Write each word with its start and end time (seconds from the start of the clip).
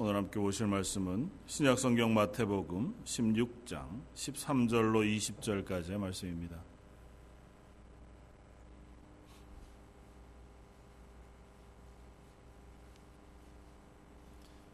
오늘 0.00 0.14
함께 0.14 0.38
보실 0.38 0.68
말씀은 0.68 1.28
신약성경 1.46 2.14
마태복음 2.14 3.02
16장 3.04 4.00
13절로 4.14 5.02
20절까지의 5.04 5.98
말씀입니다. 5.98 6.62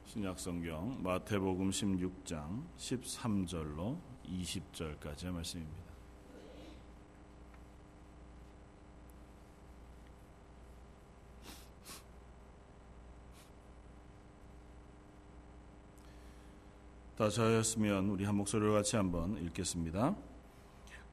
신약성경 0.04 1.03
마태복음 1.03 1.71
16장 1.71 2.63
13절로 2.77 3.99
20절까지의 4.27 5.31
말씀입니다. 5.31 5.94
다 17.16 17.28
저였으면 17.28 18.09
우리 18.09 18.24
한 18.24 18.34
목소리로 18.34 18.73
같이 18.73 18.96
한번 18.96 19.38
읽겠습니다. 19.45 20.16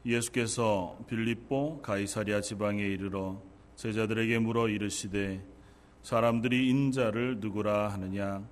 예수께서 0.04 0.98
빌립보 1.08 1.84
가이사리아 1.84 2.41
지방에 2.41 2.82
이르러 2.82 3.40
제자들에게 3.76 4.40
물어 4.40 4.68
이르시되 4.70 5.46
사람들이 6.02 6.70
인자를 6.70 7.38
누구라 7.40 7.90
하느냐? 7.90 8.44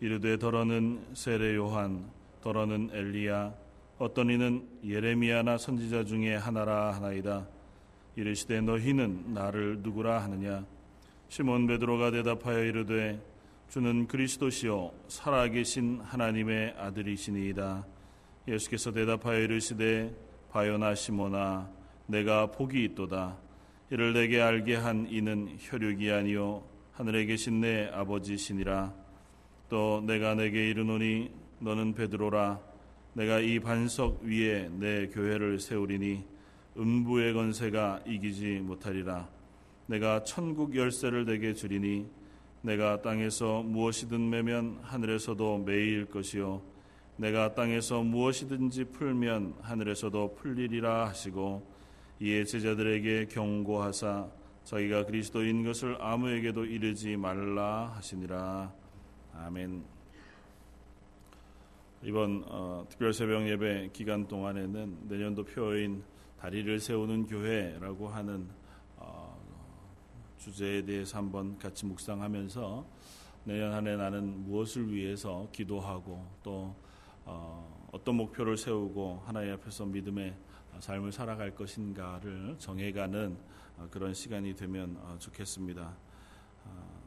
이르되 0.00 0.38
더러는 0.38 1.06
세례 1.14 1.54
요한 1.54 2.10
더러는 2.42 2.90
엘리야 2.92 3.54
어떤 3.98 4.30
이는 4.30 4.68
예레미야나 4.84 5.56
선지자 5.56 6.02
중에 6.02 6.34
하나라 6.34 6.92
하나이다. 6.92 7.46
이르시되 8.16 8.60
너희는 8.60 9.34
나를 9.34 9.82
누구라 9.82 10.20
하느냐? 10.24 10.66
시몬 11.28 11.68
베드로가 11.68 12.10
대답하여 12.10 12.64
이르되 12.64 13.20
주는 13.68 14.06
그리스도시요 14.06 14.92
살아계신 15.08 16.00
하나님의 16.00 16.74
아들이시니이다. 16.78 17.86
예수께서 18.48 18.92
대답하여 18.92 19.40
이르시되 19.40 20.16
바요나 20.50 20.94
시모나 20.94 21.70
내가 22.06 22.50
복이 22.50 22.82
있도다. 22.84 23.36
이를 23.90 24.14
내게 24.14 24.40
알게 24.40 24.74
한 24.74 25.06
이는 25.10 25.54
혈육이 25.58 26.10
아니요 26.10 26.64
하늘에 26.92 27.26
계신 27.26 27.60
내 27.60 27.90
아버지시니라. 27.92 28.94
또 29.68 30.02
내가 30.06 30.34
내게 30.34 30.70
이르노니 30.70 31.30
너는 31.58 31.92
베드로라. 31.92 32.60
내가 33.12 33.40
이 33.40 33.60
반석 33.60 34.22
위에 34.22 34.70
내 34.78 35.08
교회를 35.08 35.60
세우리니 35.60 36.24
음부의 36.78 37.34
건세가 37.34 38.00
이기지 38.06 38.60
못하리라. 38.60 39.28
내가 39.86 40.22
천국 40.24 40.74
열쇠를 40.74 41.26
내게 41.26 41.52
주리니 41.52 42.17
내가 42.62 43.02
땅에서 43.02 43.62
무엇이든 43.62 44.30
매면 44.30 44.80
하늘에서도 44.82 45.58
매일 45.58 46.06
것이요 46.06 46.62
내가 47.16 47.54
땅에서 47.54 48.02
무엇이든지 48.02 48.84
풀면 48.86 49.56
하늘에서도 49.62 50.34
풀리리라 50.34 51.08
하시고 51.08 51.66
이에 52.20 52.44
제자들에게 52.44 53.26
경고하사 53.26 54.28
자기가 54.64 55.06
그리스도인 55.06 55.64
것을 55.64 55.96
아무에게도 56.00 56.64
이르지 56.64 57.16
말라 57.16 57.92
하시니라 57.96 58.72
아멘. 59.34 59.84
이번 62.02 62.44
어, 62.46 62.86
특별 62.88 63.12
새벽 63.12 63.48
예배 63.48 63.90
기간 63.92 64.28
동안에는 64.28 65.08
내년도 65.08 65.44
표인 65.44 66.02
다리를 66.40 66.78
세우는 66.78 67.26
교회라고 67.26 68.08
하는 68.08 68.48
주제에 70.38 70.82
대해서 70.84 71.18
한번 71.18 71.58
같이 71.58 71.84
묵상하면서 71.86 72.86
내년 73.44 73.72
한 73.72 73.86
해 73.86 73.96
나는 73.96 74.44
무엇을 74.44 74.92
위해서 74.92 75.48
기도하고 75.52 76.24
또 76.42 76.74
어, 77.24 77.88
어떤 77.92 78.16
목표를 78.16 78.56
세우고 78.56 79.22
하나님 79.26 79.52
앞에서 79.54 79.84
믿음의 79.86 80.34
삶을 80.80 81.12
살아갈 81.12 81.54
것인가를 81.54 82.56
정해가는 82.58 83.36
어, 83.78 83.88
그런 83.90 84.14
시간이 84.14 84.54
되면 84.54 84.96
어, 85.00 85.16
좋겠습니다. 85.18 85.96
어, 86.64 87.00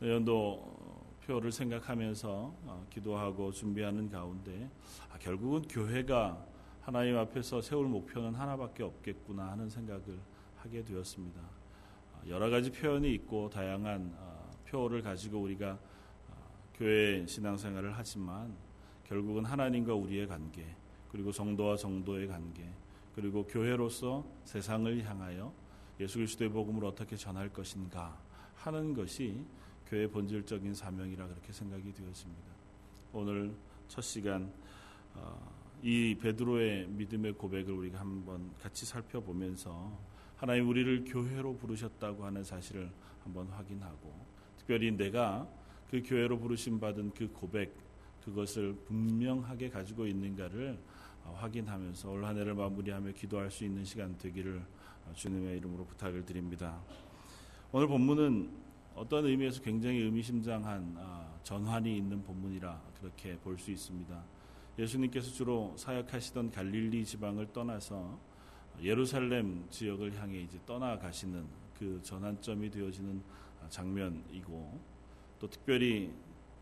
내년도 0.00 1.06
표를 1.24 1.52
생각하면서 1.52 2.54
기도하고 2.90 3.52
준비하는 3.52 4.08
가운데 4.08 4.70
아, 5.12 5.18
결국은 5.18 5.62
교회가 5.62 6.42
하나님 6.80 7.18
앞에서 7.18 7.60
세울 7.60 7.86
목표는 7.86 8.34
하나밖에 8.34 8.82
없겠구나 8.82 9.50
하는 9.50 9.68
생각을 9.68 10.18
하게 10.56 10.82
되었습니다. 10.84 11.57
여러 12.28 12.50
가지 12.50 12.70
표현이 12.70 13.12
있고 13.14 13.48
다양한 13.48 14.12
어, 14.18 14.50
표를 14.68 15.02
가지고 15.02 15.40
우리가 15.40 15.78
어, 16.28 16.70
교회 16.74 17.26
신앙생활을 17.26 17.96
하지만 17.96 18.54
결국은 19.04 19.44
하나님과 19.44 19.94
우리의 19.94 20.26
관계 20.26 20.66
그리고 21.10 21.32
성도와 21.32 21.76
성도의 21.78 22.28
관계 22.28 22.68
그리고 23.14 23.46
교회로서 23.46 24.26
세상을 24.44 25.04
향하여 25.04 25.52
예수 26.00 26.18
그리스도의 26.18 26.50
복음을 26.50 26.84
어떻게 26.84 27.16
전할 27.16 27.48
것인가 27.48 28.20
하는 28.56 28.92
것이 28.92 29.42
교회 29.86 30.06
본질적인 30.06 30.74
사명이라 30.74 31.26
그렇게 31.26 31.50
생각이 31.50 31.92
되었습니다. 31.94 32.42
오늘 33.14 33.54
첫 33.88 34.02
시간 34.02 34.52
어, 35.14 35.50
이 35.82 36.14
베드로의 36.20 36.88
믿음의 36.88 37.32
고백을 37.34 37.72
우리가 37.72 38.00
한번 38.00 38.50
같이 38.60 38.84
살펴보면서 38.84 39.90
하나님 40.38 40.68
우리를 40.68 41.04
교회로 41.04 41.56
부르셨다고 41.56 42.24
하는 42.24 42.44
사실을 42.44 42.88
한번 43.24 43.48
확인하고 43.48 44.14
특별히 44.56 44.92
내가 44.92 45.48
그 45.90 46.00
교회로 46.04 46.38
부르심 46.38 46.78
받은 46.78 47.10
그 47.10 47.28
고백 47.32 47.74
그것을 48.24 48.76
분명하게 48.86 49.68
가지고 49.68 50.06
있는가를 50.06 50.78
어, 51.24 51.36
확인하면서 51.40 52.10
올 52.12 52.24
한해를 52.24 52.54
마무리하며 52.54 53.12
기도할 53.12 53.50
수 53.50 53.64
있는 53.64 53.84
시간 53.84 54.16
되기를 54.16 54.62
어, 55.06 55.12
주님의 55.12 55.58
이름으로 55.58 55.84
부탁을 55.86 56.24
드립니다. 56.24 56.80
오늘 57.72 57.88
본문은 57.88 58.48
어떤 58.94 59.26
의미에서 59.26 59.60
굉장히 59.62 59.98
의미심장한 59.98 60.94
어, 60.98 61.40
전환이 61.42 61.96
있는 61.96 62.22
본문이라 62.22 62.80
그렇게 63.00 63.36
볼 63.38 63.58
수 63.58 63.72
있습니다. 63.72 64.22
예수님께서 64.78 65.32
주로 65.32 65.74
사역하시던 65.76 66.52
갈릴리 66.52 67.04
지방을 67.04 67.52
떠나서 67.52 68.27
예루살렘 68.82 69.66
지역을 69.70 70.20
향해 70.20 70.40
이제 70.40 70.58
떠나가시는 70.66 71.44
그 71.78 72.00
전환점이 72.02 72.70
되어지는 72.70 73.22
장면이고 73.68 74.80
또 75.38 75.48
특별히 75.48 76.12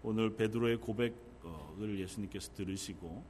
오늘 0.03 0.37
베드로의 0.37 0.79
고백을 0.79 1.99
예수님께서 2.01 2.53
들으시고 2.55 3.25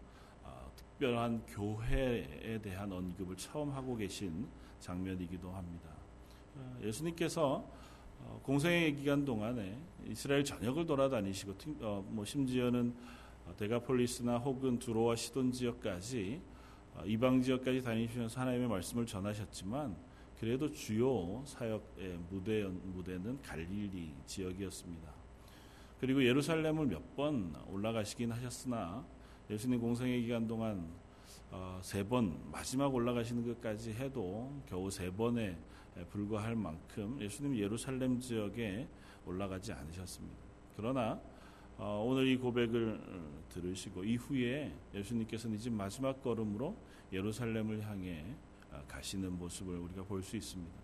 아, 0.44 0.69
특별한 0.76 1.47
교회에 1.47 2.58
대한 2.62 2.92
언급을 2.92 3.36
처음 3.36 3.70
하고 3.70 3.97
계신 3.97 4.47
장면이기도 4.80 5.50
합니다. 5.50 5.91
아, 6.56 6.78
예수님께서 6.82 7.64
어, 8.20 8.41
공생의 8.42 8.97
기간 8.97 9.24
동안에 9.24 9.78
이스라엘 10.06 10.44
전역을 10.44 10.86
돌아다니시고 10.86 11.54
어, 11.80 12.04
뭐 12.08 12.24
심지어는 12.24 12.94
데가폴리스나 13.56 14.38
혹은 14.38 14.78
두로와 14.78 15.16
시돈 15.16 15.53
지역까지 15.53 16.41
어, 16.41 16.55
이방 17.04 17.42
지역까지 17.42 17.82
다니시면서 17.82 18.40
하나님의 18.40 18.68
말씀을 18.68 19.06
전하셨지만 19.06 19.96
그래도 20.40 20.70
주요 20.70 21.42
사역의 21.46 22.18
무대, 22.30 22.64
무대는 22.64 23.40
갈릴리 23.42 24.12
지역이었습니다. 24.26 25.10
그리고 26.00 26.24
예루살렘을 26.24 26.86
몇 26.86 27.02
번 27.16 27.54
올라가시긴 27.68 28.30
하셨으나 28.30 29.04
예수님 29.48 29.80
공생의 29.80 30.22
기간 30.22 30.46
동안 30.46 30.86
어, 31.50 31.78
세번 31.82 32.50
마지막 32.50 32.94
올라가시는 32.94 33.46
것까지 33.54 33.92
해도 33.94 34.52
겨우 34.66 34.90
세 34.90 35.10
번에 35.10 35.56
불과할 36.10 36.54
만큼 36.54 37.18
예수님 37.20 37.56
예루살렘 37.56 38.20
지역에 38.20 38.86
올라가지 39.24 39.72
않으셨습니다. 39.72 40.36
그러나 40.76 41.12
어, 41.12 41.20
오늘 41.78 42.26
이 42.26 42.36
고백을 42.36 43.00
들으시고 43.50 44.04
이후에 44.04 44.72
예수님께서는 44.95 45.56
이제 45.56 45.68
마지막 45.68 46.22
걸음으로 46.22 46.77
예루살렘을 47.12 47.83
향해 47.86 48.24
아, 48.72 48.83
가시는 48.89 49.39
모습을 49.39 49.78
우리가 49.78 50.04
볼 50.04 50.22
수 50.22 50.36
있습니다. 50.36 50.74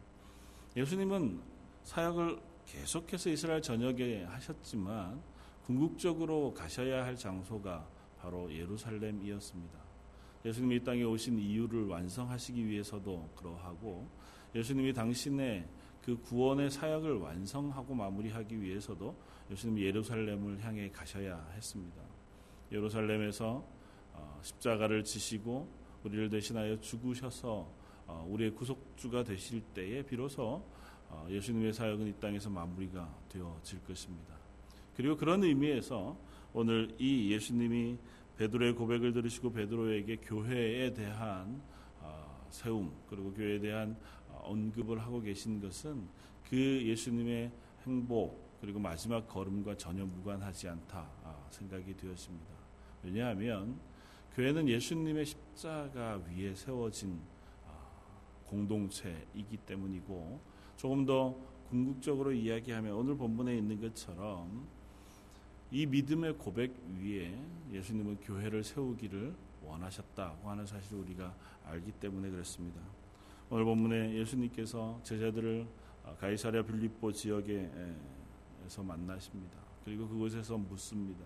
예수님은 0.76 1.40
사역을 1.82 2.40
계속해서 2.66 3.30
이스라엘 3.30 3.60
전역에 3.60 4.24
하셨지만 4.24 5.20
궁극적으로 5.66 6.52
가셔야 6.54 7.04
할 7.04 7.16
장소가 7.16 7.86
바로 8.18 8.52
예루살렘이었습니다. 8.52 9.78
예수님이 10.44 10.76
이 10.76 10.80
땅에 10.84 11.02
오신 11.02 11.38
이유를 11.38 11.86
완성하시기 11.86 12.66
위해서도 12.66 13.30
그러하고 13.36 14.08
예수님이 14.54 14.92
당신의 14.92 15.66
그 16.04 16.20
구원의 16.20 16.70
사역을 16.70 17.18
완성하고 17.18 17.94
마무리하기 17.94 18.60
위해서도 18.60 19.14
예수님이 19.50 19.84
예루살렘을 19.84 20.62
향해 20.64 20.90
가셔야 20.90 21.48
했습니다. 21.54 22.02
예루살렘에서 22.70 23.64
어, 24.12 24.40
십자가를 24.42 25.04
지시고 25.04 25.68
우리를 26.04 26.28
대신하여 26.30 26.80
죽으셔서 26.80 27.68
어, 28.06 28.26
우리의 28.28 28.50
구속주가 28.52 29.22
되실 29.24 29.60
때에 29.74 30.02
비로소 30.02 30.64
어, 31.08 31.26
예수님의 31.30 31.72
사역은 31.72 32.06
이 32.08 32.12
땅에서 32.14 32.50
마무리가 32.50 33.14
되어질 33.28 33.84
것입니다. 33.84 34.34
그리고 34.96 35.16
그런 35.16 35.44
의미에서 35.44 36.16
오늘 36.52 36.94
이 36.98 37.32
예수님이 37.32 37.96
베드로의 38.36 38.74
고백을 38.74 39.12
들으시고 39.12 39.52
베드로에게 39.52 40.16
교회에 40.16 40.92
대한 40.92 41.62
어, 42.00 42.46
세움 42.50 42.92
그리고 43.08 43.32
교회에 43.32 43.60
대한 43.60 43.96
어, 44.21 44.21
언급을 44.42 45.00
하고 45.00 45.20
계신 45.20 45.60
것은 45.60 46.06
그 46.48 46.56
예수님의 46.56 47.50
행복 47.86 48.58
그리고 48.60 48.78
마지막 48.78 49.26
걸음과 49.26 49.76
전혀 49.76 50.04
무관하지 50.04 50.68
않다 50.68 51.08
아, 51.24 51.46
생각이 51.50 51.96
되었습니다. 51.96 52.46
왜냐하면 53.02 53.78
교회는 54.34 54.68
예수님의 54.68 55.26
십자가 55.26 56.22
위에 56.28 56.54
세워진 56.54 57.20
아, 57.66 57.72
공동체이기 58.46 59.56
때문이고 59.66 60.40
조금 60.76 61.04
더 61.04 61.36
궁극적으로 61.68 62.32
이야기하면 62.32 62.92
오늘 62.92 63.16
본문에 63.16 63.56
있는 63.56 63.80
것처럼 63.80 64.68
이 65.70 65.86
믿음의 65.86 66.36
고백 66.38 66.72
위에 67.00 67.34
예수님은 67.72 68.20
교회를 68.20 68.62
세우기를 68.62 69.34
원하셨다고 69.64 70.50
하는 70.50 70.66
사실을 70.66 70.98
우리가 71.00 71.34
알기 71.64 71.92
때문에 71.92 72.30
그렇습니다. 72.30 72.80
오늘 73.54 73.66
본문에 73.66 74.14
예수님께서 74.14 74.98
제자들을 75.02 75.66
가이사랴 76.18 76.62
빌립보 76.62 77.12
지역에서 77.12 78.82
만나십니다. 78.82 79.58
그리고 79.84 80.08
그곳에서 80.08 80.56
묻습니다. 80.56 81.22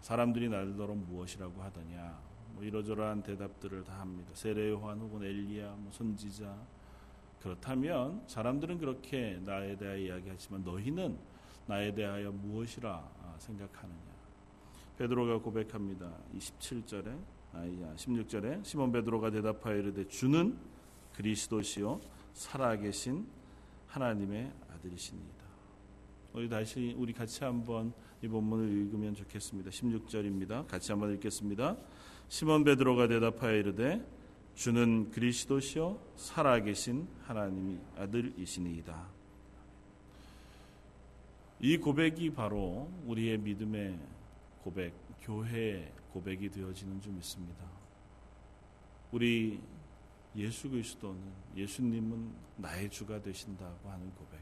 사람들이 0.00 0.48
나더러 0.48 0.94
무엇이라고 0.94 1.60
하더냐? 1.64 2.18
뭐 2.54 2.64
이러저러한 2.64 3.22
대답들을 3.24 3.84
다 3.84 4.00
합니다. 4.00 4.30
세례 4.32 4.70
요한 4.70 5.00
혹은 5.00 5.22
엘리야, 5.22 5.74
뭐 5.80 5.92
선지자. 5.92 6.56
그렇다면 7.42 8.22
사람들은 8.26 8.78
그렇게 8.78 9.38
나에 9.44 9.76
대하여 9.76 9.98
이야기하지만 9.98 10.64
너희는 10.64 11.18
나에 11.66 11.94
대하여 11.94 12.32
무엇이라 12.32 13.36
생각하느냐? 13.36 14.00
베드로가 14.96 15.42
고백합니다. 15.42 16.10
이 16.32 16.38
17절에 16.38 17.14
아니야 17.52 17.94
16절에 17.96 18.64
시몬 18.64 18.90
베드로가 18.92 19.30
대답하여 19.30 19.76
이르되 19.76 20.08
주는 20.08 20.71
그리스도시요 21.16 22.00
살아계신 22.34 23.26
하나님의 23.88 24.50
아들이십니다. 24.74 25.42
우리 26.32 26.48
다시 26.48 26.94
우리 26.98 27.12
같이 27.12 27.44
한번 27.44 27.92
이 28.22 28.28
본문을 28.28 28.68
읽으면 28.68 29.14
좋겠습니다. 29.14 29.70
16절입니다. 29.70 30.66
같이 30.66 30.92
한번 30.92 31.12
읽겠습니다. 31.14 31.76
시몬 32.28 32.64
베드로가 32.64 33.08
대답하여 33.08 33.56
이르되 33.56 34.06
주는 34.54 35.10
그리스도시요 35.10 36.00
살아계신 36.16 37.06
하나님의 37.24 37.80
아들이시니이다. 37.98 39.06
이 41.60 41.76
고백이 41.76 42.30
바로 42.30 42.90
우리의 43.06 43.38
믿음의 43.38 43.98
고백, 44.62 44.94
교회의 45.22 45.92
고백이 46.12 46.50
되어지는 46.50 47.00
줄 47.00 47.12
믿습니다. 47.12 47.64
우리 49.12 49.60
예수 50.36 50.70
그리스도는 50.70 51.20
예수님은 51.56 52.32
나의 52.56 52.90
주가 52.90 53.20
되신다고 53.20 53.88
하는 53.88 54.10
고백. 54.14 54.40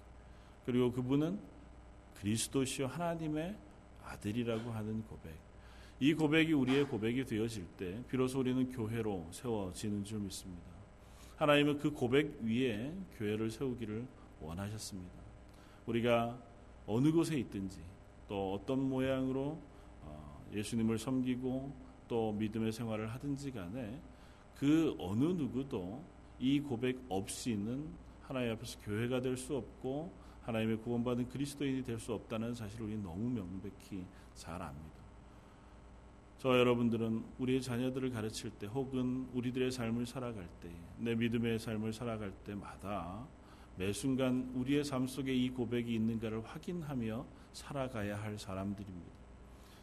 그리고 0.64 0.92
그분은 0.92 1.40
그리스도시요 2.14 2.86
하나님의 2.86 3.56
아들이라고 4.04 4.70
하는 4.70 5.02
고백. 5.04 5.34
이 5.98 6.14
고백이 6.14 6.52
우리의 6.52 6.86
고백이 6.86 7.24
되어질 7.24 7.66
때 7.76 8.02
비로소 8.08 8.40
우리는 8.40 8.70
교회로 8.70 9.28
세워지는 9.32 10.04
줄 10.04 10.20
믿습니다. 10.20 10.70
하나님은 11.36 11.78
그 11.78 11.90
고백 11.90 12.40
위에 12.42 12.94
교회를 13.16 13.50
세우기를 13.50 14.06
원하셨습니다. 14.40 15.14
우리가 15.86 16.38
어느 16.86 17.10
곳에 17.12 17.38
있든지 17.38 17.80
또 18.28 18.54
어떤 18.54 18.88
모양으로 18.88 19.60
어, 20.02 20.46
예수님을 20.52 20.98
섬기고 20.98 21.72
또 22.08 22.32
믿음의 22.32 22.72
생활을 22.72 23.12
하든지 23.14 23.52
간에 23.52 24.00
그 24.60 24.94
어느 24.98 25.24
누구도 25.24 26.04
이 26.38 26.60
고백 26.60 27.00
없이는 27.08 27.88
하나님 28.20 28.52
앞에서 28.52 28.78
교회가 28.80 29.22
될 29.22 29.34
수 29.38 29.56
없고 29.56 30.12
하나님의 30.42 30.76
구원받은 30.82 31.30
그리스도인이 31.30 31.82
될 31.82 31.98
수 31.98 32.12
없다는 32.12 32.54
사실을 32.54 32.84
우리는 32.84 33.02
너무 33.02 33.30
명백히 33.30 34.04
잘 34.34 34.60
압니다. 34.60 35.00
저 36.38 36.58
여러분들은 36.58 37.24
우리의 37.38 37.62
자녀들을 37.62 38.10
가르칠 38.10 38.50
때 38.50 38.66
혹은 38.66 39.28
우리들의 39.32 39.70
삶을 39.70 40.04
살아갈 40.04 40.46
때, 40.60 40.68
내 40.98 41.14
믿음의 41.14 41.58
삶을 41.58 41.94
살아갈 41.94 42.30
때마다 42.44 43.26
매 43.76 43.94
순간 43.94 44.52
우리의 44.54 44.84
삶 44.84 45.06
속에 45.06 45.34
이 45.34 45.48
고백이 45.48 45.94
있는가를 45.94 46.44
확인하며 46.44 47.24
살아가야 47.54 48.22
할 48.22 48.38
사람들입니다. 48.38 49.10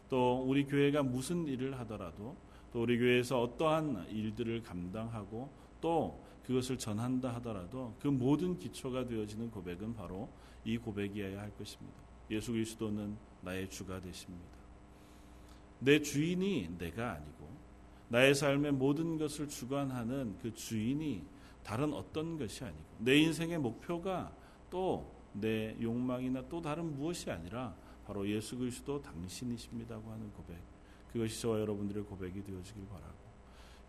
또 0.10 0.44
우리 0.44 0.66
교회가 0.66 1.02
무슨 1.02 1.48
일을 1.48 1.80
하더라도 1.80 2.36
또 2.78 2.84
우리 2.84 3.00
교회에서 3.00 3.42
어떠한 3.42 4.06
일들을 4.12 4.62
감당하고 4.62 5.50
또 5.82 6.24
그것을 6.46 6.78
전한다 6.78 7.34
하더라도 7.36 7.96
그 8.00 8.08
모든 8.08 8.60
기초가 8.60 9.08
되어지는 9.08 9.50
고백은 9.50 9.96
바로 9.96 10.30
이 10.64 10.78
고백이어야 10.78 11.42
할 11.42 11.50
것입니다. 11.58 11.98
예수 12.30 12.52
그리스도는 12.52 13.18
나의 13.42 13.68
주가 13.72 14.00
되십니다. 14.00 14.46
내 15.80 16.00
주인이 16.00 16.76
내가 16.78 17.14
아니고 17.14 17.50
나의 18.10 18.36
삶의 18.36 18.74
모든 18.74 19.18
것을 19.18 19.50
주관하는 19.50 20.38
그 20.40 20.54
주인이 20.54 21.24
다른 21.64 21.92
어떤 21.94 22.38
것이 22.38 22.64
아니고 22.64 22.84
내 23.00 23.18
인생의 23.18 23.58
목표가 23.58 24.32
또 24.70 25.18
내 25.34 25.76
욕망이나 25.82 26.44
또 26.48 26.62
다른 26.62 26.96
무엇이 26.96 27.30
아니라 27.30 27.76
바로 28.06 28.28
예수 28.28 28.58
그리스도 28.58 29.02
당신이십니다고 29.02 30.12
하는 30.12 30.32
고백. 30.32 30.77
그것이 31.12 31.42
저와 31.42 31.60
여러분들의 31.60 32.04
고백이 32.04 32.44
되어지길 32.44 32.88
바라고 32.88 33.16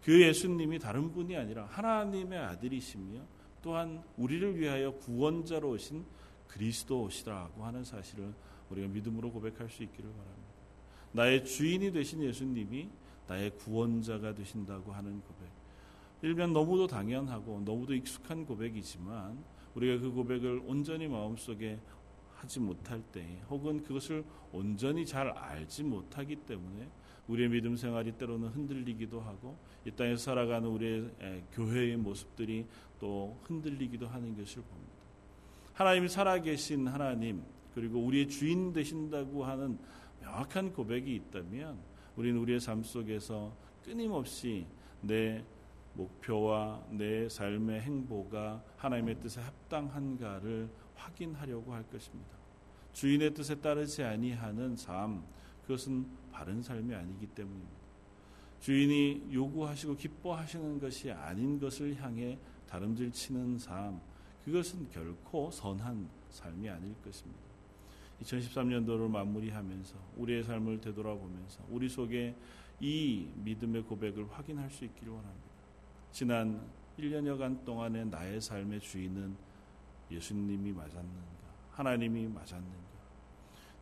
그 0.02 0.22
예수님이 0.22 0.78
다른 0.78 1.10
분이 1.10 1.36
아니라 1.36 1.66
하나님의 1.66 2.38
아들이시며 2.38 3.20
또한 3.62 4.02
우리를 4.16 4.58
위하여 4.58 4.92
구원자로 4.92 5.70
오신 5.70 6.04
그리스도시라고 6.46 7.64
하는 7.64 7.84
사실을 7.84 8.32
우리가 8.70 8.88
믿음으로 8.88 9.30
고백할 9.32 9.68
수 9.68 9.82
있기를 9.82 10.10
바랍니다. 10.10 10.48
나의 11.12 11.44
주인이 11.44 11.90
되신 11.92 12.22
예수님이 12.22 12.88
나의 13.26 13.50
구원자가 13.56 14.34
되신다고 14.34 14.92
하는 14.92 15.20
고백. 15.20 15.48
일면 16.22 16.52
너무도 16.52 16.86
당연하고 16.86 17.62
너무도 17.64 17.94
익숙한 17.94 18.44
고백이지만 18.44 19.42
우리가 19.74 20.00
그 20.00 20.10
고백을 20.10 20.62
온전히 20.66 21.06
마음속에 21.06 21.78
하지 22.34 22.60
못할 22.60 23.02
때 23.12 23.40
혹은 23.48 23.82
그것을 23.82 24.24
온전히 24.52 25.04
잘 25.04 25.28
알지 25.28 25.84
못하기 25.84 26.36
때문에 26.36 26.88
우리의 27.28 27.48
믿음 27.50 27.76
생활이 27.76 28.12
때로는 28.12 28.48
흔들리기도 28.48 29.20
하고 29.20 29.56
이 29.84 29.90
땅에서 29.90 30.22
살아가는 30.22 30.68
우리의 30.68 31.10
교회의 31.52 31.96
모습들이 31.96 32.66
또 32.98 33.38
흔들리기도 33.44 34.08
하는 34.08 34.36
것을 34.36 34.62
봅니다. 34.62 34.92
하나님이 35.74 36.08
살아계신 36.08 36.88
하나님 36.88 37.42
그리고 37.74 38.00
우리의 38.00 38.28
주인 38.28 38.72
되신다고 38.72 39.44
하는 39.44 39.78
명확한 40.20 40.72
고백이 40.72 41.14
있다면 41.14 41.78
우리는 42.16 42.40
우리의 42.40 42.58
삶 42.58 42.82
속에서 42.82 43.54
끊임없이 43.84 44.66
내 45.00 45.44
목표와 45.94 46.82
내 46.90 47.28
삶의 47.28 47.80
행보가 47.82 48.62
하나님의 48.76 49.20
뜻에 49.20 49.40
합당한가를 49.40 50.68
확인하려고 50.94 51.72
할 51.72 51.84
것입니다. 51.84 52.36
주인의 52.92 53.34
뜻에 53.34 53.54
따르지 53.56 54.02
아니하는 54.02 54.76
삶 54.76 55.22
그것은 55.68 56.06
바른 56.32 56.62
삶이 56.62 56.94
아니기 56.94 57.26
때문입니다. 57.26 57.76
주인이 58.58 59.28
요구하시고 59.30 59.96
기뻐하시는 59.96 60.80
것이 60.80 61.12
아닌 61.12 61.60
것을 61.60 61.94
향해 62.02 62.38
다름질 62.66 63.12
치는 63.12 63.58
삶 63.58 64.00
그것은 64.46 64.88
결코 64.88 65.50
선한 65.50 66.08
삶이 66.30 66.70
아닐 66.70 66.94
것입니다. 67.02 67.42
2013년도를 68.22 69.10
마무리하면서 69.10 69.94
우리의 70.16 70.42
삶을 70.42 70.80
되돌아보면서 70.80 71.62
우리 71.68 71.86
속에 71.86 72.34
이 72.80 73.28
믿음의 73.44 73.82
고백을 73.82 74.26
확인할 74.30 74.70
수 74.70 74.86
있기를 74.86 75.12
원합니다. 75.12 75.48
지난 76.10 76.66
1년여간 76.98 77.64
동안의 77.66 78.06
나의 78.06 78.40
삶의 78.40 78.80
주인은 78.80 79.36
예수님이 80.10 80.72
맞았는가? 80.72 81.38
하나님이 81.72 82.26
맞았는가? 82.28 82.88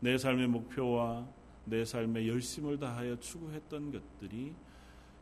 내 0.01 0.17
삶의 0.17 0.47
목표와 0.47 1.36
내 1.67 1.83
삶의 1.83 2.29
열심을 2.29 2.79
다하여 2.79 3.19
추구했던 3.19 3.91
것들이 3.91 4.53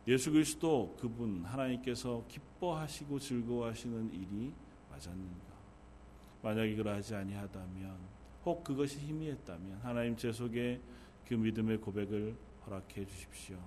예수 0.07 0.31
그리스도 0.31 0.95
그분 0.99 1.43
하나님께서 1.43 2.23
기뻐하시고 2.27 3.17
즐거워하시는 3.17 4.13
일이 4.13 4.53
맞았는가? 4.91 5.55
만약에 6.43 6.75
그러하지 6.75 7.15
아니하다면 7.15 7.97
혹 8.45 8.63
그것이 8.63 8.99
희미했다면 8.99 9.79
하나님 9.81 10.15
제 10.15 10.31
속에 10.31 10.79
그 11.27 11.33
믿음의 11.33 11.79
고백을 11.79 12.37
허락해 12.65 13.05
주십시오. 13.05 13.57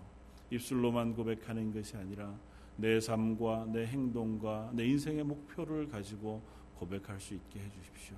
입술로만 0.51 1.15
고백하는 1.15 1.73
것이 1.73 1.97
아니라 1.97 2.39
내 2.77 3.01
삶과 3.01 3.67
내 3.73 3.85
행동과 3.87 4.71
내 4.73 4.87
인생의 4.87 5.25
목표를 5.25 5.89
가지고 5.89 6.41
고백할 6.77 7.19
수 7.19 7.35
있게 7.35 7.59
해 7.59 7.69
주십시오. 7.71 8.17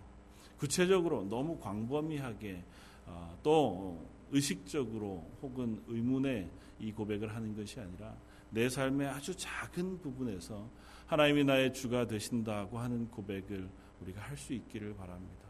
구체적으로 0.58 1.24
너무 1.24 1.58
광범위하게 1.58 2.62
어, 3.06 3.38
또 3.42 4.06
의식적으로 4.30 5.30
혹은 5.42 5.82
의문에 5.86 6.50
이 6.78 6.92
고백을 6.92 7.34
하는 7.34 7.54
것이 7.54 7.80
아니라 7.80 8.16
내 8.50 8.68
삶의 8.68 9.08
아주 9.08 9.36
작은 9.36 10.00
부분에서 10.00 10.68
하나님이 11.06 11.44
나의 11.44 11.72
주가 11.72 12.06
되신다고 12.06 12.78
하는 12.78 13.08
고백을 13.10 13.68
우리가 14.00 14.22
할 14.22 14.36
수 14.36 14.54
있기를 14.54 14.94
바랍니다. 14.94 15.48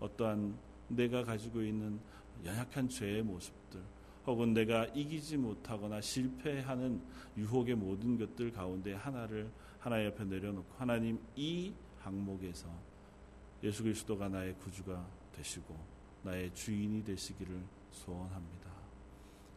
어떠한 0.00 0.58
내가 0.88 1.22
가지고 1.24 1.62
있는 1.62 2.00
연약한 2.44 2.88
죄의 2.88 3.22
모습들 3.22 3.80
혹은 4.26 4.52
내가 4.52 4.86
이기지 4.86 5.36
못하거나 5.36 6.00
실패하는 6.00 7.00
유혹의 7.36 7.74
모든 7.76 8.18
것들 8.18 8.52
가운데 8.52 8.94
하나를 8.94 9.50
하나님 9.78 10.06
옆에 10.06 10.24
내려놓고 10.24 10.74
하나님 10.76 11.18
이 11.36 11.72
항목에서 12.00 12.68
예수 13.62 13.82
그리스도가 13.82 14.28
나의 14.28 14.54
구주가 14.58 15.06
되시고 15.32 15.76
나의 16.22 16.52
주인이 16.54 17.04
되시기를 17.04 17.60
소원합니다. 17.92 18.70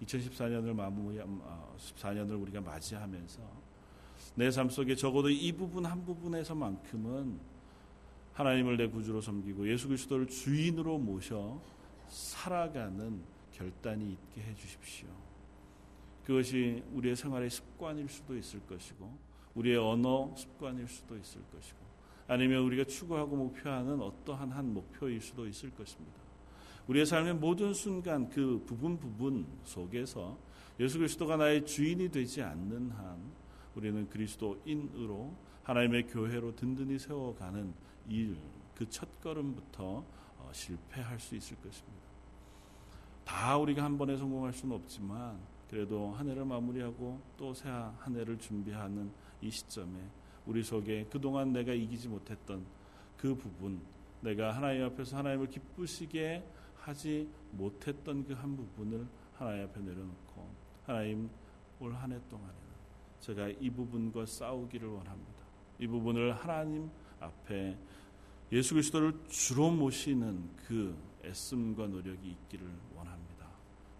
2014년을 0.03 0.73
마무리 0.73 1.19
14년을 1.19 2.33
아, 2.33 2.37
우리가 2.37 2.61
맞이하면서 2.61 3.41
내 4.35 4.49
삶 4.49 4.69
속에 4.69 4.95
적어도 4.95 5.29
이 5.29 5.51
부분 5.51 5.85
한 5.85 6.05
부분에서만큼은 6.05 7.39
하나님을 8.33 8.77
내 8.77 8.87
구주로 8.87 9.21
섬기고 9.21 9.69
예수 9.71 9.87
그리스도를 9.87 10.27
주인으로 10.27 10.97
모셔 10.97 11.59
살아가는 12.07 13.21
결단이 13.53 14.11
있게 14.11 14.41
해 14.41 14.53
주십시오. 14.55 15.07
그것이 16.25 16.83
우리의 16.93 17.15
생활의 17.15 17.49
습관일 17.49 18.09
수도 18.09 18.35
있을 18.35 18.59
것이고 18.67 19.17
우리의 19.55 19.77
언어 19.77 20.35
습관일 20.35 20.87
수도 20.87 21.17
있을 21.17 21.41
것이고 21.53 21.77
아니면 22.27 22.63
우리가 22.63 22.83
추구하고 22.83 23.35
목표하는 23.35 24.01
어떠한 24.01 24.51
한 24.51 24.73
목표일 24.73 25.21
수도 25.21 25.47
있을 25.47 25.69
것입니다. 25.71 26.24
우리의 26.87 27.05
삶의 27.05 27.35
모든 27.35 27.73
순간 27.73 28.29
그 28.29 28.63
부분 28.65 28.97
부분 28.97 29.45
속에서 29.63 30.37
예수 30.79 30.97
그리스도가 30.99 31.37
나의 31.37 31.65
주인이 31.65 32.09
되지 32.09 32.41
않는 32.43 32.91
한 32.91 33.17
우리는 33.75 34.07
그리스도인으로 34.09 35.33
하나님의 35.63 36.07
교회로 36.07 36.55
든든히 36.55 36.99
세워가는 36.99 37.73
일, 38.09 38.37
그 38.75 38.87
첫걸음부터 38.89 40.05
어, 40.37 40.49
실패할 40.53 41.19
수 41.19 41.35
있을 41.35 41.57
것입니다. 41.57 42.05
다 43.23 43.57
우리가 43.57 43.83
한 43.83 43.97
번에 43.97 44.15
성공할 44.15 44.53
수는 44.53 44.75
없지만 44.75 45.39
그래도 45.69 46.11
한 46.11 46.29
해를 46.29 46.45
마무리하고 46.45 47.19
또 47.37 47.51
새 47.51 47.67
한 47.67 48.15
해를 48.15 48.37
준비하는 48.37 49.11
이 49.41 49.49
시점에 49.49 49.97
우리 50.45 50.63
속에 50.63 51.07
그동안 51.09 51.51
내가 51.51 51.73
이기지 51.73 52.07
못했던 52.07 52.63
그 53.17 53.33
부분, 53.35 53.81
내가 54.21 54.55
하나님 54.55 54.83
앞에서 54.85 55.17
하나님을 55.17 55.47
기쁘시게 55.47 56.43
하지 56.85 57.27
못했던 57.51 58.23
그 58.25 58.33
한 58.33 58.55
부분을 58.55 59.07
하나님 59.37 59.63
앞에 59.65 59.79
내려놓고 59.81 60.49
하나님 60.85 61.29
올 61.79 61.93
한 61.93 62.11
해 62.11 62.19
동안에는 62.29 62.75
제가 63.19 63.49
이 63.59 63.69
부분과 63.69 64.25
싸우기를 64.25 64.87
원합니다. 64.87 65.43
이 65.79 65.87
부분을 65.87 66.33
하나님 66.33 66.89
앞에 67.19 67.77
예수 68.51 68.75
그리스도를 68.75 69.13
주로 69.27 69.71
모시는 69.71 70.49
그 70.67 70.95
애씀과 71.23 71.87
노력이 71.87 72.29
있기를 72.31 72.67
원합니다. 72.95 73.47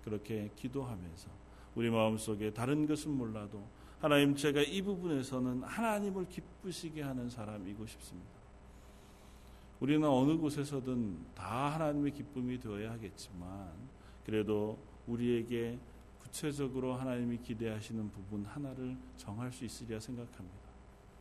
그렇게 0.04 0.52
기도하면서 0.56 1.30
우리 1.74 1.90
마음속에 1.90 2.54
다른 2.54 2.86
것은 2.86 3.12
몰라도 3.12 3.68
하나님 4.00 4.36
제가 4.36 4.62
이 4.62 4.82
부분에서는 4.84 5.64
하나님을 5.64 6.30
기쁘시게 6.30 7.02
하는 7.02 7.30
사람이고 7.30 7.86
싶습니다. 7.88 8.30
우리는 9.80 10.08
어느 10.08 10.38
곳에서든 10.38 11.34
다 11.36 11.74
하나님의 11.74 12.14
기쁨이 12.14 12.60
되어야 12.60 12.92
하겠지만 12.92 13.74
그래도 14.26 14.80
우리에게 15.08 15.78
구체적으로 16.20 16.94
하나님이 16.96 17.38
기대하시는 17.40 18.10
부분 18.12 18.46
하나를 18.46 18.98
정할 19.18 19.52
수 19.52 19.66
있으리라 19.66 20.00
생각합니다. 20.00 20.66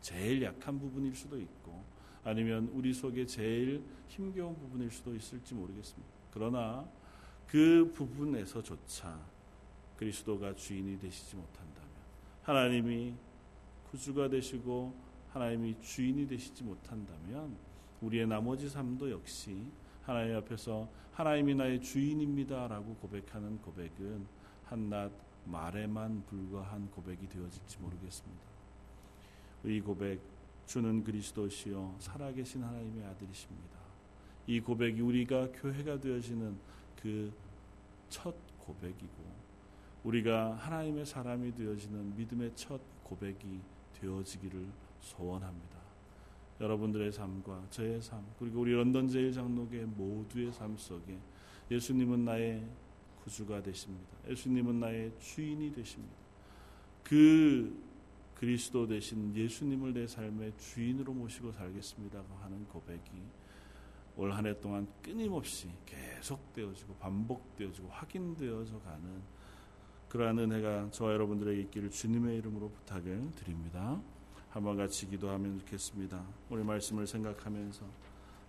제일 0.01 0.43
약한 0.43 0.79
부분일 0.79 1.15
수도 1.15 1.41
있고 1.41 1.85
아니면 2.23 2.71
우리 2.73 2.95
속에 2.95 3.27
제일 3.27 3.83
힘겨운 4.09 4.57
부분일 4.57 4.91
수도 4.91 5.15
있을지 5.15 5.55
모르겠습니다. 5.55 6.13
그러나 6.31 6.89
그 7.47 7.91
부분에서조차 7.95 9.21
그리스도가 9.97 10.55
주인이 10.55 10.99
되시지 10.99 11.37
못한다면 11.37 11.91
하나님이 12.43 13.15
구주가 13.91 14.29
되시고 14.29 14.95
하나님이 15.31 15.81
주인이 15.81 16.27
되시지 16.27 16.65
못한다면 16.65 17.57
우리의 18.05 18.27
나머지 18.27 18.69
삶도 18.69 19.11
역시 19.11 19.67
하나님 20.03 20.37
앞에서 20.37 20.89
하나님이 21.13 21.55
나의 21.55 21.81
주인입니다라고 21.81 22.97
고백하는 22.97 23.59
고백은 23.63 24.27
한낱 24.65 25.13
말에만 25.47 26.25
불과한 26.27 26.91
고백이 26.91 27.29
되어질지 27.29 27.79
모르겠습니다. 27.79 28.43
이 29.65 29.81
고백 29.81 30.21
주는 30.67 31.05
그리스도시요 31.05 31.97
살아계신 31.99 32.63
하나님의 32.63 33.05
아들이십니다. 33.07 33.79
이 34.47 34.61
고백이 34.61 35.01
우리가 35.01 35.49
교회가 35.53 36.01
되어지는 36.01 36.59
그 37.01 37.33
첫 38.15 38.33
고백이고 38.61 39.25
우리가 40.05 40.55
하나님의 40.55 41.05
사람이 41.05 41.53
되어지는 41.57 42.15
믿음의 42.17 42.53
첫 42.55 42.81
고백이 43.03 43.61
되어지기를 44.01 44.69
소원합니다. 45.01 45.84
여러분들의 46.61 47.13
삶과 47.13 47.67
저의 47.71 48.01
삶 48.01 48.25
그리고 48.39 48.61
우리 48.61 48.73
런던 48.73 49.09
제일 49.09 49.33
장로교 49.33 49.77
모두의 49.87 50.53
삶 50.53 50.77
속에 50.77 51.19
예수님은 51.71 52.25
나의 52.25 52.65
구주가 53.23 53.63
되십니다. 53.63 54.07
예수님은 54.29 54.81
나의 54.81 55.13
주인이 55.19 55.73
되십니다. 55.73 56.15
그 57.03 57.83
그리스도 58.35 58.87
되신 58.87 59.35
예수님을 59.35 59.95
내 59.95 60.07
삶의 60.07 60.53
주인으로 60.59 61.13
모시고 61.15 61.53
살겠습니다고 61.53 62.35
하는 62.43 62.65
고백이 62.67 63.01
올 64.17 64.31
한 64.33 64.47
해 64.47 64.59
동안 64.61 64.87
끊임없이 65.03 65.71
계속되어지고 65.87 66.95
반복되어지고 66.97 67.89
확인되어져 67.89 68.79
가는 68.81 69.23
그러한 70.09 70.39
은혜가 70.39 70.91
저와 70.91 71.13
여러분들에게 71.15 71.63
있기를 71.63 71.91
주님의 71.91 72.39
이름으로 72.39 72.71
부탁을 72.71 73.35
드립니다. 73.35 74.01
한번 74.55 74.77
같이 74.77 75.09
기도하면 75.09 75.59
좋겠습니다. 75.59 76.23
우리 76.49 76.63
말씀을 76.63 77.09
생각하면서 77.09 77.85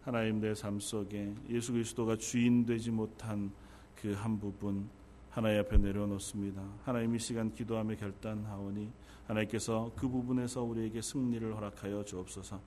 하나님 0.03 0.39
내 0.39 0.53
삶 0.53 0.79
속에 0.79 1.33
예수 1.49 1.73
그리스도가 1.73 2.15
주인 2.17 2.63
되지 2.63 2.91
못한 2.91 3.51
그 3.99 4.13
한 4.13 4.37
부분 4.39 4.87
하나님 5.31 5.61
앞에 5.61 5.77
내려놓습니다. 5.79 6.61
하나님 6.83 7.15
이 7.15 7.19
시간 7.19 7.51
기도하며 7.51 7.95
결단하오니 7.95 8.87
하나님께서 9.27 9.91
그 9.95 10.07
부분에서 10.07 10.61
우리에게 10.61 11.01
승리를 11.01 11.55
허락하여 11.55 12.05
주옵소서. 12.05 12.61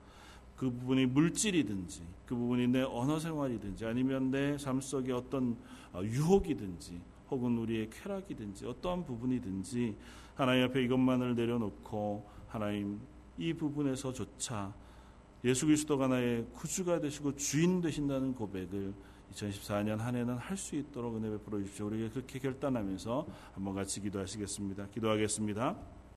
그 0.57 0.69
부분이 0.69 1.05
물질이든지 1.05 2.03
그 2.25 2.35
부분이 2.35 2.67
내 2.67 2.81
언어 2.81 3.17
생활이든지 3.19 3.85
아니면 3.85 4.31
내 4.31 4.57
삶 4.57 4.81
속에 4.81 5.13
어떤 5.13 5.55
어, 5.93 6.01
유혹이든지 6.03 6.99
혹은 7.31 7.57
우리의 7.57 7.89
쾌락이든지 7.89 8.65
어떠한 8.65 9.05
부분이든지 9.05 9.95
하나님 10.35 10.65
앞에 10.65 10.83
이것만을 10.83 11.35
내려놓고 11.35 12.27
하나님 12.49 12.99
이 13.39 13.53
부분에서조차 13.53 14.73
예수 15.45 15.65
그리스도가 15.65 16.07
나의 16.09 16.45
구주가 16.53 16.99
되시고 16.99 17.35
주인 17.37 17.79
되신다는 17.81 18.35
고백을 18.35 18.93
2014년 19.33 19.97
한 19.97 20.15
해는 20.15 20.37
할 20.37 20.57
수 20.57 20.75
있도록 20.75 21.15
은혜 21.15 21.29
베풀어 21.29 21.59
주십시오. 21.59 21.87
우리가 21.87 22.11
그렇게 22.13 22.39
결단하면서 22.39 23.25
한번 23.53 23.73
같이 23.75 24.01
기도하시겠습니다. 24.01 24.87
기도하겠습니다. 24.89 25.77